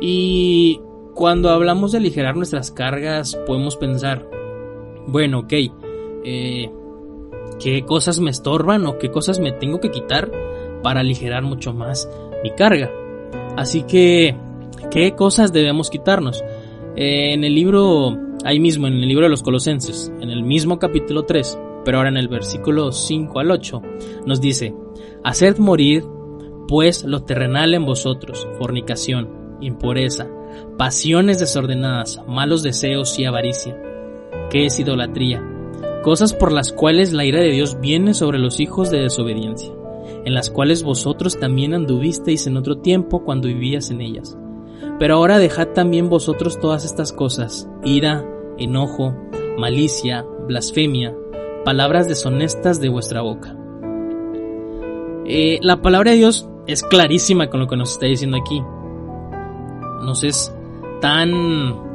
Y 0.00 0.80
cuando 1.14 1.48
hablamos 1.50 1.92
de 1.92 1.98
aligerar 1.98 2.36
nuestras 2.36 2.70
cargas, 2.70 3.38
podemos 3.46 3.76
pensar, 3.76 4.28
bueno, 5.06 5.40
ok, 5.40 5.52
eh, 6.24 6.70
qué 7.60 7.84
cosas 7.84 8.20
me 8.20 8.30
estorban 8.30 8.86
o 8.86 8.98
qué 8.98 9.10
cosas 9.10 9.38
me 9.38 9.52
tengo 9.52 9.80
que 9.80 9.90
quitar 9.90 10.30
para 10.82 11.00
aligerar 11.00 11.42
mucho 11.42 11.72
más 11.72 12.08
mi 12.42 12.50
carga. 12.50 12.90
Así 13.56 13.82
que, 13.82 14.36
¿qué 14.90 15.14
cosas 15.14 15.52
debemos 15.52 15.90
quitarnos? 15.90 16.44
Eh, 16.96 17.32
en 17.32 17.44
el 17.44 17.54
libro, 17.54 18.16
ahí 18.44 18.60
mismo, 18.60 18.86
en 18.86 18.94
el 18.94 19.08
libro 19.08 19.24
de 19.24 19.30
los 19.30 19.42
Colosenses, 19.42 20.12
en 20.20 20.30
el 20.30 20.42
mismo 20.42 20.78
capítulo 20.78 21.24
3, 21.24 21.58
pero 21.84 21.98
ahora 21.98 22.10
en 22.10 22.16
el 22.16 22.28
versículo 22.28 22.92
5 22.92 23.38
al 23.38 23.50
8, 23.50 23.82
nos 24.26 24.40
dice, 24.40 24.74
Haced 25.24 25.58
morir, 25.58 26.04
pues, 26.68 27.04
lo 27.04 27.22
terrenal 27.22 27.74
en 27.74 27.84
vosotros, 27.84 28.46
fornicación, 28.58 29.56
impureza, 29.60 30.28
pasiones 30.76 31.38
desordenadas, 31.38 32.22
malos 32.26 32.62
deseos 32.62 33.18
y 33.18 33.24
avaricia, 33.24 33.80
es 34.64 34.78
idolatría, 34.78 35.42
cosas 36.02 36.32
por 36.32 36.52
las 36.52 36.72
cuales 36.72 37.12
la 37.12 37.26
ira 37.26 37.40
de 37.40 37.50
Dios 37.50 37.78
viene 37.80 38.14
sobre 38.14 38.38
los 38.38 38.60
hijos 38.60 38.90
de 38.90 39.00
desobediencia 39.00 39.76
en 40.26 40.34
las 40.34 40.50
cuales 40.50 40.82
vosotros 40.82 41.38
también 41.38 41.72
anduvisteis 41.72 42.48
en 42.48 42.56
otro 42.56 42.78
tiempo 42.78 43.24
cuando 43.24 43.46
vivías 43.46 43.90
en 43.90 44.00
ellas. 44.00 44.36
Pero 44.98 45.14
ahora 45.14 45.38
dejad 45.38 45.68
también 45.68 46.08
vosotros 46.08 46.58
todas 46.58 46.84
estas 46.84 47.12
cosas, 47.12 47.68
ira, 47.84 48.24
enojo, 48.58 49.14
malicia, 49.56 50.26
blasfemia, 50.48 51.14
palabras 51.64 52.08
deshonestas 52.08 52.80
de 52.80 52.88
vuestra 52.88 53.22
boca. 53.22 53.56
Eh, 55.26 55.60
la 55.62 55.80
palabra 55.80 56.10
de 56.10 56.18
Dios 56.18 56.48
es 56.66 56.82
clarísima 56.82 57.48
con 57.48 57.60
lo 57.60 57.68
que 57.68 57.76
nos 57.76 57.92
está 57.92 58.06
diciendo 58.06 58.36
aquí. 58.36 58.60
Nos 60.04 60.24
es 60.24 60.52
tan 61.00 61.85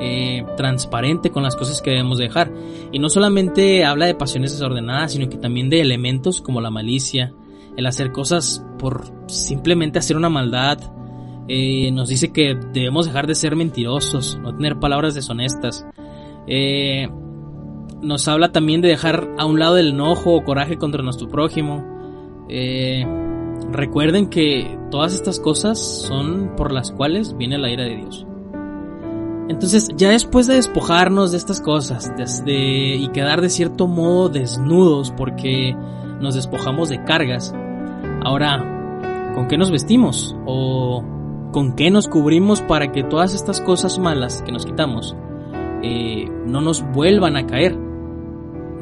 eh, 0.00 0.44
transparente 0.56 1.30
con 1.30 1.42
las 1.42 1.56
cosas 1.56 1.82
que 1.82 1.90
debemos 1.90 2.18
dejar. 2.18 2.52
Y 2.92 2.98
no 2.98 3.08
solamente 3.08 3.84
habla 3.84 4.06
de 4.06 4.14
pasiones 4.14 4.52
desordenadas, 4.52 5.12
sino 5.12 5.28
que 5.28 5.36
también 5.36 5.70
de 5.70 5.80
elementos 5.80 6.40
como 6.40 6.60
la 6.60 6.70
malicia, 6.70 7.32
el 7.76 7.86
hacer 7.86 8.12
cosas 8.12 8.64
por 8.78 9.04
simplemente 9.26 9.98
hacer 9.98 10.16
una 10.16 10.28
maldad. 10.28 10.78
Eh, 11.48 11.90
nos 11.92 12.08
dice 12.08 12.32
que 12.32 12.56
debemos 12.72 13.06
dejar 13.06 13.26
de 13.26 13.34
ser 13.34 13.56
mentirosos, 13.56 14.38
no 14.42 14.54
tener 14.54 14.78
palabras 14.78 15.14
deshonestas. 15.14 15.84
Eh, 16.46 17.08
nos 18.02 18.26
habla 18.28 18.52
también 18.52 18.80
de 18.80 18.88
dejar 18.88 19.34
a 19.38 19.44
un 19.44 19.58
lado 19.58 19.76
el 19.76 19.88
enojo 19.88 20.34
o 20.34 20.44
coraje 20.44 20.78
contra 20.78 21.02
nuestro 21.02 21.28
prójimo. 21.28 21.84
Recuerden 23.70 24.28
que 24.30 24.78
todas 24.90 25.14
estas 25.14 25.38
cosas 25.38 25.78
son 25.78 26.56
por 26.56 26.72
las 26.72 26.90
cuales 26.90 27.36
viene 27.36 27.58
la 27.58 27.70
ira 27.70 27.84
de 27.84 27.96
Dios. 27.96 28.26
Entonces, 29.50 29.90
ya 29.96 30.10
después 30.10 30.46
de 30.46 30.54
despojarnos 30.54 31.32
de 31.32 31.38
estas 31.38 31.60
cosas 31.60 32.12
y 32.46 33.08
quedar 33.08 33.40
de 33.40 33.50
cierto 33.50 33.88
modo 33.88 34.28
desnudos 34.28 35.12
porque 35.16 35.74
nos 36.20 36.36
despojamos 36.36 36.88
de 36.88 37.02
cargas, 37.02 37.52
Ahora, 38.22 39.32
¿con 39.34 39.48
qué 39.48 39.56
nos 39.56 39.70
vestimos? 39.70 40.36
¿O 40.46 41.02
con 41.52 41.74
qué 41.74 41.90
nos 41.90 42.06
cubrimos 42.06 42.60
para 42.60 42.92
que 42.92 43.02
todas 43.02 43.34
estas 43.34 43.60
cosas 43.60 43.98
malas 43.98 44.42
que 44.42 44.52
nos 44.52 44.66
quitamos 44.66 45.16
eh, 45.82 46.28
no 46.46 46.60
nos 46.60 46.82
vuelvan 46.92 47.36
a 47.36 47.46
caer? 47.46 47.78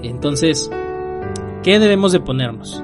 Entonces, 0.03 0.71
¿qué 1.63 1.79
debemos 1.79 2.13
de 2.13 2.21
ponernos? 2.21 2.83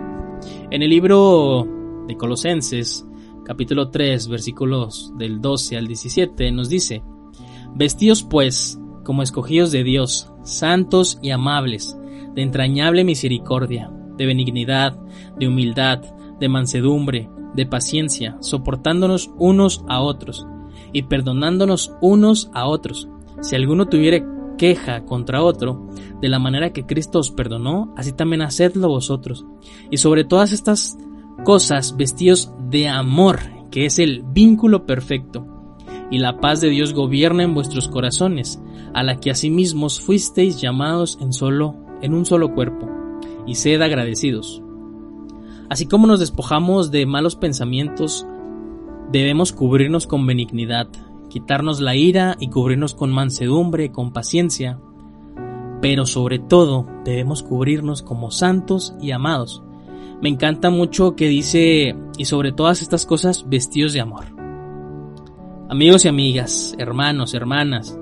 En 0.71 0.83
el 0.83 0.91
libro 0.91 1.67
de 2.07 2.17
Colosenses, 2.17 3.05
capítulo 3.45 3.91
3, 3.91 4.29
versículos 4.29 5.13
del 5.17 5.41
12 5.41 5.77
al 5.77 5.89
17, 5.89 6.53
nos 6.53 6.69
dice, 6.69 7.03
Vestíos 7.75 8.23
pues 8.23 8.79
como 9.03 9.23
escogidos 9.23 9.73
de 9.73 9.85
Dios, 9.85 10.31
santos 10.43 11.19
y 11.23 11.31
amables, 11.31 11.97
de 12.35 12.43
entrañable 12.43 13.05
misericordia, 13.05 13.91
de 14.17 14.27
benignidad, 14.27 14.97
de 15.39 15.49
humildad, 15.49 16.03
de 16.39 16.49
mansedumbre, 16.49 17.29
de 17.55 17.67
paciencia, 17.67 18.37
soportándonos 18.41 19.31
unos 19.39 19.85
a 19.89 20.01
otros 20.01 20.47
y 20.93 21.03
perdonándonos 21.03 21.93
unos 22.01 22.51
a 22.55 22.67
otros. 22.67 23.09
Si 23.41 23.55
alguno 23.57 23.87
tuviere 23.87 24.25
queja 24.57 25.05
contra 25.05 25.43
otro, 25.43 25.89
de 26.21 26.29
la 26.29 26.39
manera 26.39 26.73
que 26.73 26.87
Cristo 26.87 27.19
os 27.19 27.31
perdonó, 27.31 27.93
así 27.97 28.13
también 28.13 28.43
hacedlo 28.43 28.89
vosotros. 28.89 29.45
Y 29.91 29.99
sobre 29.99 30.25
todas 30.25 30.53
estas 30.53 30.97
cosas, 31.45 31.97
vestidos 31.97 32.53
de 32.71 32.89
amor, 32.89 33.41
que 33.71 33.87
es 33.87 33.99
el 33.99 34.23
vínculo 34.23 34.87
perfecto. 34.87 35.54
Y 36.11 36.19
la 36.19 36.39
paz 36.41 36.61
de 36.61 36.69
Dios 36.69 36.93
gobierna 36.93 37.43
en 37.43 37.55
vuestros 37.55 37.89
corazones, 37.89 38.61
a 38.93 39.03
la 39.03 39.17
que 39.17 39.31
asimismo 39.31 39.89
fuisteis 39.89 40.61
llamados 40.61 41.19
en 41.21 41.33
solo 41.33 41.77
en 42.03 42.13
un 42.13 42.27
solo 42.27 42.55
cuerpo, 42.55 42.87
y 43.47 43.55
sed 43.55 43.81
agradecidos. 43.81 44.63
Así 45.71 45.87
como 45.87 46.07
nos 46.07 46.21
despojamos 46.21 46.91
de 46.91 47.07
malos 47.07 47.35
pensamientos, 47.35 48.27
debemos 49.11 49.53
cubrirnos 49.53 50.07
con 50.07 50.27
benignidad, 50.27 50.89
quitarnos 51.31 51.81
la 51.81 51.97
ira 51.97 52.37
y 52.39 52.49
cubrirnos 52.49 52.95
con 52.95 53.11
mansedumbre, 53.11 53.91
con 53.91 54.13
paciencia, 54.13 54.79
pero 55.81 56.07
sobre 56.07 56.39
todo 56.39 56.87
debemos 57.05 57.43
cubrirnos 57.43 58.03
como 58.03 58.31
santos 58.31 58.95
y 59.01 59.11
amados. 59.11 59.63
Me 60.21 60.29
encanta 60.29 60.71
mucho 60.71 61.17
que 61.17 61.29
dice, 61.29 61.97
y 62.19 62.27
sobre 62.27 62.53
todas 62.53 62.83
estas 62.83 63.07
cosas, 63.07 63.49
vestidos 63.49 63.95
de 63.95 64.01
amor. 64.01 64.34
Amigos 65.71 66.05
y 66.05 66.09
amigas, 66.09 66.75
hermanos, 66.79 67.33
hermanas, 67.33 67.99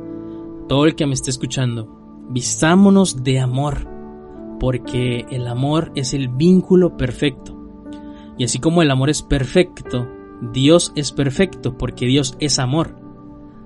todo 0.69 0.85
el 0.85 0.97
que 0.97 1.07
me 1.07 1.15
esté 1.15 1.31
escuchando, 1.31 2.27
vistámonos 2.29 3.23
de 3.23 3.39
amor, 3.39 3.89
porque 4.59 5.27
el 5.31 5.47
amor 5.47 5.93
es 5.95 6.13
el 6.13 6.29
vínculo 6.29 6.97
perfecto. 6.97 7.57
Y 8.37 8.43
así 8.43 8.59
como 8.59 8.83
el 8.83 8.91
amor 8.91 9.11
es 9.11 9.23
perfecto, 9.23 10.09
Dios 10.53 10.93
es 10.97 11.13
perfecto, 11.13 11.79
porque 11.79 12.05
Dios 12.07 12.37
es 12.41 12.59
amor. 12.59 12.97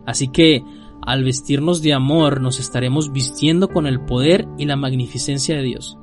Así 0.04 0.28
que 0.28 0.62
al 1.00 1.24
vestirnos 1.24 1.80
de 1.80 1.94
amor 1.94 2.42
nos 2.42 2.60
estaremos 2.60 3.12
vistiendo 3.12 3.68
con 3.68 3.86
el 3.86 4.04
poder 4.04 4.46
y 4.58 4.66
la 4.66 4.76
magnificencia 4.76 5.56
de 5.56 5.62
Dios, 5.62 5.98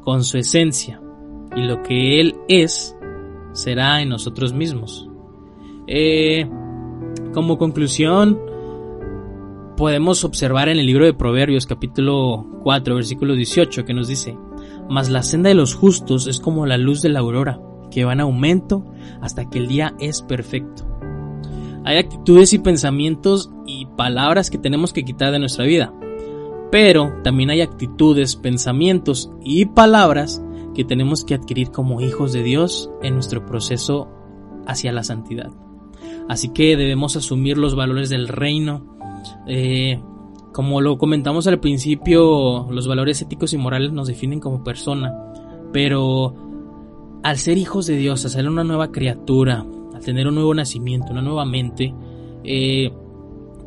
con 0.00 0.24
su 0.24 0.38
esencia, 0.38 1.02
y 1.54 1.60
lo 1.60 1.82
que 1.82 2.22
Él 2.22 2.36
es 2.48 2.96
será 3.52 4.00
en 4.00 4.08
nosotros 4.08 4.54
mismos. 4.54 5.10
Eh, 5.86 6.48
como 7.38 7.56
conclusión, 7.56 8.36
podemos 9.76 10.24
observar 10.24 10.68
en 10.68 10.80
el 10.80 10.86
libro 10.86 11.04
de 11.04 11.14
Proverbios 11.14 11.66
capítulo 11.66 12.44
4 12.64 12.96
versículo 12.96 13.34
18 13.34 13.84
que 13.84 13.94
nos 13.94 14.08
dice, 14.08 14.36
Mas 14.90 15.08
la 15.08 15.22
senda 15.22 15.48
de 15.48 15.54
los 15.54 15.72
justos 15.72 16.26
es 16.26 16.40
como 16.40 16.66
la 16.66 16.78
luz 16.78 17.00
de 17.00 17.10
la 17.10 17.20
aurora, 17.20 17.60
que 17.92 18.04
va 18.04 18.14
en 18.14 18.22
aumento 18.22 18.84
hasta 19.20 19.48
que 19.48 19.60
el 19.60 19.68
día 19.68 19.94
es 20.00 20.20
perfecto. 20.22 20.84
Hay 21.84 21.98
actitudes 21.98 22.52
y 22.54 22.58
pensamientos 22.58 23.52
y 23.68 23.86
palabras 23.86 24.50
que 24.50 24.58
tenemos 24.58 24.92
que 24.92 25.04
quitar 25.04 25.30
de 25.30 25.38
nuestra 25.38 25.64
vida, 25.64 25.94
pero 26.72 27.20
también 27.22 27.50
hay 27.50 27.60
actitudes, 27.60 28.34
pensamientos 28.34 29.30
y 29.44 29.66
palabras 29.66 30.42
que 30.74 30.82
tenemos 30.82 31.24
que 31.24 31.34
adquirir 31.34 31.70
como 31.70 32.00
hijos 32.00 32.32
de 32.32 32.42
Dios 32.42 32.90
en 33.00 33.14
nuestro 33.14 33.46
proceso 33.46 34.08
hacia 34.66 34.90
la 34.90 35.04
santidad. 35.04 35.52
Así 36.28 36.50
que 36.50 36.76
debemos 36.76 37.16
asumir 37.16 37.56
los 37.56 37.74
valores 37.74 38.10
del 38.10 38.28
reino, 38.28 38.96
eh, 39.46 40.00
como 40.52 40.80
lo 40.80 40.98
comentamos 40.98 41.46
al 41.46 41.60
principio, 41.60 42.66
los 42.70 42.86
valores 42.86 43.22
éticos 43.22 43.52
y 43.52 43.58
morales 43.58 43.92
nos 43.92 44.08
definen 44.08 44.40
como 44.40 44.64
persona, 44.64 45.14
pero 45.72 46.34
al 47.22 47.38
ser 47.38 47.58
hijos 47.58 47.86
de 47.86 47.96
Dios, 47.96 48.24
al 48.24 48.30
ser 48.30 48.48
una 48.48 48.64
nueva 48.64 48.90
criatura, 48.90 49.64
al 49.94 50.04
tener 50.04 50.26
un 50.26 50.34
nuevo 50.34 50.54
nacimiento, 50.54 51.12
una 51.12 51.22
nueva 51.22 51.44
mente, 51.44 51.94
eh, 52.44 52.92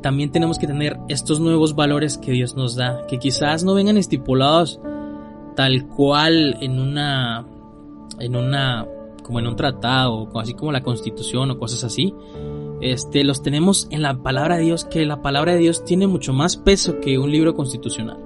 también 0.01 0.31
tenemos 0.31 0.57
que 0.57 0.67
tener 0.67 0.97
estos 1.09 1.39
nuevos 1.39 1.75
valores 1.75 2.17
que 2.17 2.31
Dios 2.31 2.55
nos 2.55 2.75
da, 2.75 3.05
que 3.07 3.19
quizás 3.19 3.63
no 3.63 3.73
vengan 3.73 3.97
estipulados 3.97 4.79
tal 5.55 5.87
cual 5.87 6.57
en 6.61 6.79
una, 6.79 7.45
en 8.19 8.35
una, 8.35 8.87
como 9.21 9.39
en 9.39 9.47
un 9.47 9.55
tratado, 9.55 10.27
así 10.35 10.53
como 10.53 10.71
la 10.71 10.81
Constitución 10.81 11.51
o 11.51 11.57
cosas 11.57 11.83
así, 11.83 12.13
este, 12.81 13.23
los 13.23 13.43
tenemos 13.43 13.87
en 13.91 14.01
la 14.01 14.21
palabra 14.21 14.57
de 14.57 14.63
Dios, 14.63 14.85
que 14.85 15.05
la 15.05 15.21
palabra 15.21 15.53
de 15.53 15.59
Dios 15.59 15.85
tiene 15.85 16.07
mucho 16.07 16.33
más 16.33 16.57
peso 16.57 16.99
que 16.99 17.19
un 17.19 17.31
libro 17.31 17.53
constitucional. 17.53 18.17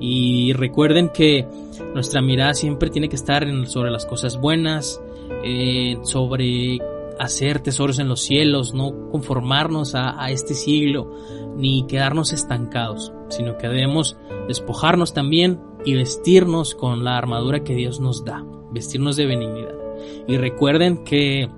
Y 0.00 0.52
recuerden 0.54 1.10
que 1.10 1.46
nuestra 1.94 2.22
mirada 2.22 2.54
siempre 2.54 2.90
tiene 2.90 3.08
que 3.08 3.16
estar 3.16 3.46
sobre 3.66 3.90
las 3.90 4.06
cosas 4.06 4.38
buenas, 4.40 5.00
eh, 5.44 5.98
sobre 6.02 6.78
hacer 7.18 7.60
tesoros 7.60 7.98
en 7.98 8.08
los 8.08 8.22
cielos, 8.22 8.74
no 8.74 9.10
conformarnos 9.10 9.94
a, 9.94 10.22
a, 10.22 10.30
este 10.30 10.54
siglo, 10.54 11.10
ni 11.56 11.86
quedarnos 11.86 12.32
estancados, 12.32 13.12
sino 13.28 13.56
que 13.56 13.68
debemos 13.68 14.16
despojarnos 14.48 15.14
también 15.14 15.60
y 15.84 15.94
vestirnos 15.94 16.74
con 16.74 17.04
la 17.04 17.16
armadura 17.16 17.64
que 17.64 17.74
Dios 17.74 18.00
nos 18.00 18.24
da, 18.24 18.44
vestirnos 18.70 19.16
de 19.16 19.26
benignidad. 19.26 19.85
Y 20.26 20.36
recuerden 20.36 21.04
que 21.04 21.48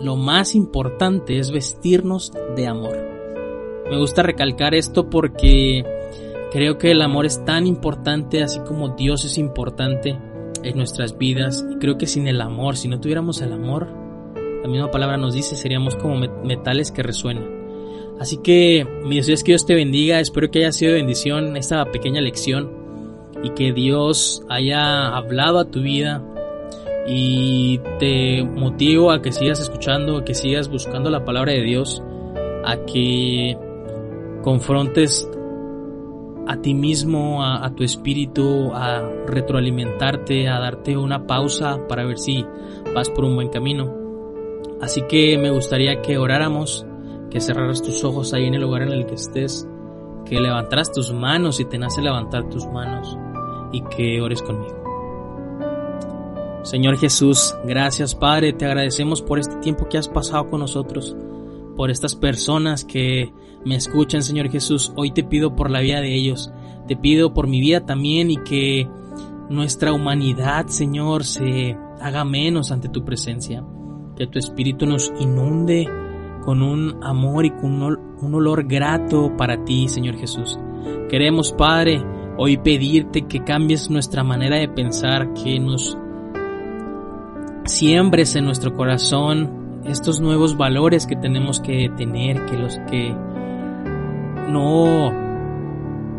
lo 0.00 0.16
más 0.16 0.54
importante 0.54 1.38
es 1.38 1.50
vestirnos 1.50 2.32
de 2.56 2.66
amor. 2.66 2.96
Me 3.90 3.98
gusta 3.98 4.22
recalcar 4.22 4.74
esto 4.74 5.10
porque 5.10 5.84
Creo 6.52 6.76
que 6.76 6.90
el 6.90 7.00
amor 7.00 7.24
es 7.24 7.42
tan 7.46 7.66
importante, 7.66 8.42
así 8.42 8.60
como 8.60 8.90
Dios 8.90 9.24
es 9.24 9.38
importante 9.38 10.18
en 10.62 10.76
nuestras 10.76 11.16
vidas. 11.16 11.64
Y 11.72 11.78
creo 11.78 11.96
que 11.96 12.06
sin 12.06 12.28
el 12.28 12.42
amor, 12.42 12.76
si 12.76 12.88
no 12.88 13.00
tuviéramos 13.00 13.40
el 13.40 13.54
amor, 13.54 13.88
la 14.62 14.68
misma 14.68 14.90
palabra 14.90 15.16
nos 15.16 15.32
dice, 15.32 15.56
seríamos 15.56 15.96
como 15.96 16.18
metales 16.44 16.92
que 16.92 17.02
resuenan. 17.02 17.48
Así 18.20 18.36
que 18.36 18.86
mi 19.02 19.16
deseo 19.16 19.32
es 19.34 19.42
que 19.42 19.52
Dios 19.52 19.64
te 19.64 19.74
bendiga, 19.74 20.20
espero 20.20 20.50
que 20.50 20.58
haya 20.58 20.72
sido 20.72 20.92
de 20.92 20.98
bendición 20.98 21.56
esta 21.56 21.86
pequeña 21.86 22.20
lección 22.20 22.70
y 23.42 23.50
que 23.50 23.72
Dios 23.72 24.44
haya 24.50 25.08
hablado 25.16 25.58
a 25.58 25.70
tu 25.70 25.80
vida 25.80 26.22
y 27.06 27.78
te 27.98 28.44
motivo 28.44 29.10
a 29.10 29.22
que 29.22 29.32
sigas 29.32 29.60
escuchando, 29.60 30.18
a 30.18 30.24
que 30.24 30.34
sigas 30.34 30.68
buscando 30.68 31.10
la 31.10 31.24
palabra 31.24 31.52
de 31.52 31.62
Dios, 31.62 32.02
a 32.64 32.76
que 32.84 33.56
confrontes 34.42 35.28
a 36.46 36.56
ti 36.56 36.74
mismo, 36.74 37.44
a, 37.44 37.72
tu 37.74 37.84
espíritu, 37.84 38.72
a 38.74 39.00
retroalimentarte, 39.26 40.48
a 40.48 40.58
darte 40.58 40.96
una 40.96 41.26
pausa 41.26 41.86
para 41.88 42.04
ver 42.04 42.18
si 42.18 42.44
vas 42.94 43.08
por 43.10 43.24
un 43.24 43.36
buen 43.36 43.48
camino. 43.48 43.94
Así 44.80 45.02
que 45.02 45.38
me 45.38 45.50
gustaría 45.50 46.02
que 46.02 46.18
oráramos 46.18 46.84
que 47.30 47.40
cerraras 47.40 47.82
tus 47.82 48.02
ojos 48.04 48.34
ahí 48.34 48.46
en 48.46 48.54
el 48.54 48.62
lugar 48.62 48.82
en 48.82 48.90
el 48.90 49.06
que 49.06 49.14
estés, 49.14 49.68
que 50.26 50.40
levantaras 50.40 50.92
tus 50.92 51.12
manos 51.12 51.60
y 51.60 51.64
te 51.64 51.78
nace 51.78 52.02
levantar 52.02 52.48
tus 52.50 52.66
manos 52.66 53.16
y 53.72 53.80
que 53.82 54.20
ores 54.20 54.42
conmigo. 54.42 54.81
Señor 56.62 56.96
Jesús, 56.96 57.56
gracias 57.64 58.14
Padre, 58.14 58.52
te 58.52 58.66
agradecemos 58.66 59.20
por 59.20 59.40
este 59.40 59.56
tiempo 59.56 59.88
que 59.88 59.98
has 59.98 60.08
pasado 60.08 60.48
con 60.48 60.60
nosotros, 60.60 61.16
por 61.76 61.90
estas 61.90 62.14
personas 62.14 62.84
que 62.84 63.32
me 63.64 63.74
escuchan, 63.74 64.22
Señor 64.22 64.48
Jesús. 64.48 64.92
Hoy 64.96 65.10
te 65.10 65.24
pido 65.24 65.56
por 65.56 65.70
la 65.70 65.80
vida 65.80 66.00
de 66.00 66.14
ellos, 66.14 66.52
te 66.86 66.96
pido 66.96 67.34
por 67.34 67.48
mi 67.48 67.60
vida 67.60 67.84
también 67.84 68.30
y 68.30 68.36
que 68.36 68.88
nuestra 69.50 69.92
humanidad, 69.92 70.68
Señor, 70.68 71.24
se 71.24 71.76
haga 72.00 72.24
menos 72.24 72.70
ante 72.70 72.88
tu 72.88 73.04
presencia, 73.04 73.64
que 74.16 74.28
tu 74.28 74.38
Espíritu 74.38 74.86
nos 74.86 75.12
inunde 75.18 75.88
con 76.44 76.62
un 76.62 77.02
amor 77.02 77.44
y 77.44 77.50
con 77.50 77.82
un 77.82 78.34
olor 78.34 78.68
grato 78.68 79.36
para 79.36 79.64
ti, 79.64 79.88
Señor 79.88 80.16
Jesús. 80.16 80.58
Queremos, 81.08 81.52
Padre, 81.52 82.02
hoy 82.38 82.56
pedirte 82.56 83.22
que 83.22 83.42
cambies 83.42 83.90
nuestra 83.90 84.22
manera 84.22 84.56
de 84.56 84.68
pensar, 84.68 85.32
que 85.34 85.58
nos 85.58 85.98
siembres 87.64 88.36
en 88.36 88.44
nuestro 88.44 88.74
corazón 88.74 89.82
estos 89.84 90.20
nuevos 90.20 90.56
valores 90.56 91.06
que 91.06 91.16
tenemos 91.16 91.60
que 91.60 91.90
tener, 91.96 92.44
que 92.46 92.56
los 92.56 92.78
que 92.90 93.14
no 94.48 95.12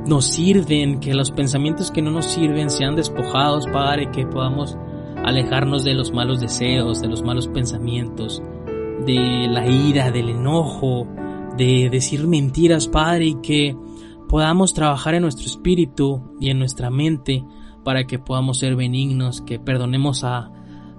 nos 0.05 0.25
sirven, 0.25 0.99
que 0.99 1.13
los 1.13 1.31
pensamientos 1.31 1.91
que 1.91 2.01
no 2.01 2.11
nos 2.11 2.25
sirven 2.25 2.69
sean 2.69 2.95
despojados, 2.95 3.67
Padre, 3.67 4.11
que 4.11 4.25
podamos 4.25 4.77
alejarnos 5.23 5.83
de 5.83 5.93
los 5.93 6.11
malos 6.11 6.41
deseos, 6.41 7.01
de 7.01 7.07
los 7.07 7.23
malos 7.23 7.47
pensamientos, 7.47 8.43
de 9.05 9.47
la 9.49 9.65
ira, 9.65 10.11
del 10.11 10.29
enojo, 10.29 11.07
de 11.57 11.89
decir 11.89 12.27
mentiras, 12.27 12.87
Padre, 12.87 13.27
y 13.27 13.35
que 13.35 13.77
podamos 14.27 14.73
trabajar 14.73 15.15
en 15.15 15.21
nuestro 15.21 15.45
espíritu 15.45 16.35
y 16.39 16.49
en 16.49 16.59
nuestra 16.59 16.89
mente 16.89 17.45
para 17.85 18.05
que 18.05 18.19
podamos 18.19 18.59
ser 18.59 18.75
benignos, 18.75 19.41
que 19.41 19.59
perdonemos 19.59 20.23
a, 20.23 20.51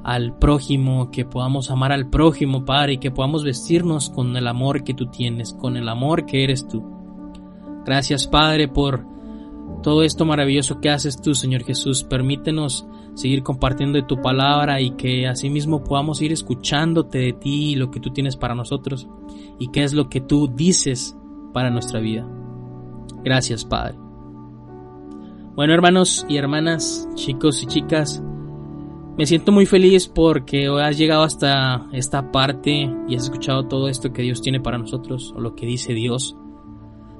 al 0.05 0.37
prójimo, 0.39 1.11
que 1.11 1.25
podamos 1.25 1.71
amar 1.71 1.91
al 1.91 2.11
prójimo, 2.11 2.65
Padre, 2.65 2.95
y 2.95 2.99
que 2.99 3.11
podamos 3.11 3.43
vestirnos 3.43 4.11
con 4.11 4.37
el 4.37 4.47
amor 4.47 4.85
que 4.85 4.95
tú 4.95 5.07
tienes, 5.07 5.55
con 5.55 5.77
el 5.77 5.89
amor 5.89 6.27
que 6.27 6.45
eres 6.45 6.69
tú. 6.69 6.85
Gracias, 7.87 8.27
Padre, 8.27 8.69
por 8.69 9.07
todo 9.83 10.03
esto 10.03 10.25
maravilloso 10.25 10.81
que 10.81 10.91
haces 10.91 11.21
tú, 11.21 11.35
Señor 11.35 11.65
Jesús. 11.65 12.05
Permítenos 12.05 12.87
seguir 13.15 13.43
compartiendo 13.43 13.99
de 13.99 14.05
tu 14.05 14.21
palabra 14.21 14.81
y 14.81 14.91
que 14.93 15.27
asimismo 15.27 15.85
podamos 15.85 16.21
ir 16.21 16.33
escuchándote 16.33 17.19
de 17.19 17.33
ti 17.33 17.73
y 17.73 17.77
lo 17.77 17.91
que 17.91 18.01
tú 18.01 18.11
tienes 18.11 18.37
para 18.37 18.55
nosotros 18.55 19.09
y 19.59 19.69
qué 19.69 19.85
es 19.85 19.95
lo 19.95 20.09
que 20.09 20.21
tú 20.21 20.49
dices 20.49 21.17
para 21.53 21.71
nuestra 21.71 22.01
vida. 22.01 22.27
Gracias, 23.23 23.65
Padre. 23.65 23.97
Bueno, 25.55 25.73
hermanos 25.73 26.27
y 26.29 26.37
hermanas, 26.37 27.09
chicos 27.15 27.63
y 27.63 27.67
chicas, 27.67 28.23
me 29.17 29.27
siento 29.27 29.53
muy 29.53 29.67
feliz 29.67 30.09
porque 30.09 30.67
has 30.67 30.99
llegado 30.99 31.23
hasta 31.23 31.87
esta 31.93 32.33
parte 32.33 32.91
y 33.09 33.15
has 33.15 33.25
escuchado 33.25 33.67
todo 33.69 33.89
esto 33.89 34.13
que 34.13 34.23
Dios 34.23 34.43
tiene 34.43 34.61
para 34.61 34.79
nosotros 34.79 35.33
o 35.37 35.41
lo 35.41 35.55
que 35.55 35.67
dice 35.67 35.95
Dios. 35.95 36.37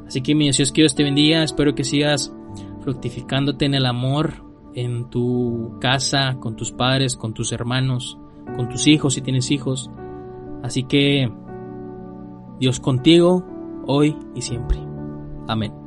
Así 0.07 0.21
que 0.21 0.35
mi 0.35 0.49
es 0.49 0.73
que 0.73 0.83
Dios 0.83 0.95
te 0.95 1.05
bendiga, 1.05 1.43
espero 1.43 1.75
que 1.75 1.85
sigas 1.85 2.35
fructificándote 2.81 3.65
en 3.65 3.75
el 3.75 3.87
amor, 3.87 4.45
en 4.75 5.09
tu 5.09 5.77
casa, 5.81 6.37
con 6.41 6.57
tus 6.57 6.73
padres, 6.73 7.17
con 7.17 7.33
tus 7.33 7.53
hermanos, 7.53 8.19
con 8.57 8.69
tus 8.69 8.87
hijos 8.87 9.15
si 9.15 9.23
tienes 9.23 9.51
hijos. 9.51 9.91
Así 10.63 10.85
que 10.85 11.31
Dios 12.59 12.81
contigo, 12.81 13.45
hoy 13.87 14.17
y 14.35 14.43
siempre. 14.43 14.79
Amén. 15.47 15.84